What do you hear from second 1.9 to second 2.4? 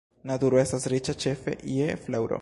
flaŭro.